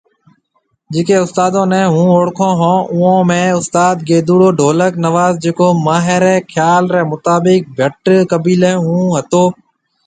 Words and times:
جڪي 0.93 1.15
استادون 1.23 1.65
ني 1.73 1.81
هون 1.93 2.07
اوڙکون 2.13 2.51
ھوناوئون 2.59 3.19
۾ 3.33 3.41
استاد 3.59 3.95
گيدُوڙو 4.07 4.49
ڍولڪ 4.59 4.93
نواز 5.05 5.33
جڪو 5.43 5.67
ماهري 5.85 6.35
خيال 6.53 6.83
ري 6.93 7.01
مطابق 7.11 7.59
ڀٽ 7.77 8.05
قبيلي 8.31 8.73
ھونهتو 8.85 9.43